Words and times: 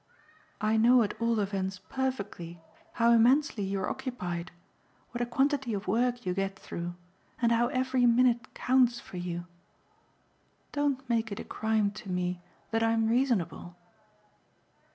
I 0.61 0.77
know 0.77 1.03
at 1.03 1.13
all 1.21 1.39
events 1.39 1.77
perfectly 1.87 2.59
how 2.93 3.11
immensely 3.11 3.63
you're 3.63 3.87
occupied, 3.87 4.49
what 5.11 5.21
a 5.21 5.27
quantity 5.27 5.75
of 5.75 5.87
work 5.87 6.25
you 6.25 6.33
get 6.33 6.57
through 6.57 6.95
and 7.39 7.51
how 7.51 7.67
every 7.67 8.07
minute 8.07 8.55
counts 8.55 8.99
for 8.99 9.17
you. 9.17 9.45
Don't 10.71 11.07
make 11.07 11.31
it 11.31 11.39
a 11.39 11.43
crime 11.43 11.91
to 11.91 12.09
me 12.09 12.41
that 12.71 12.81
I'm 12.81 13.09
reasonable." 13.09 13.75